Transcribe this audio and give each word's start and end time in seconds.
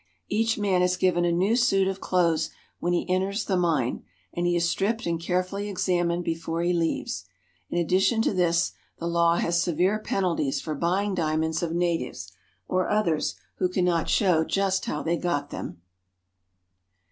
Each 0.29 0.57
man 0.57 0.81
is 0.81 0.97
given 0.97 1.25
a 1.25 1.31
new 1.31 1.55
suit 1.55 1.87
of 1.87 2.01
clothes 2.01 2.49
when 2.79 2.91
he 2.91 3.07
enters 3.07 3.45
the 3.45 3.55
mine, 3.55 4.03
and 4.33 4.47
he 4.47 4.55
is 4.55 4.67
stripped 4.67 5.05
and 5.05 5.21
carefully 5.21 5.69
examined 5.69 6.23
before 6.23 6.63
he 6.63 6.73
leaves. 6.73 7.25
In 7.69 7.77
addition 7.77 8.19
to 8.23 8.33
this, 8.33 8.71
the 8.97 9.05
law 9.05 9.35
has 9.37 9.61
severe 9.61 9.99
penalties 9.99 10.59
for 10.59 10.73
buying 10.73 11.13
diamonds 11.13 11.61
of 11.61 11.75
natives, 11.75 12.31
or 12.67 12.89
others 12.89 13.35
who 13.57 13.69
can 13.69 13.85
not 13.85 14.09
show 14.09 14.43
just 14.43 14.85
how 14.85 15.03
they 15.03 15.17
got 15.17 15.51
them. 15.51 15.79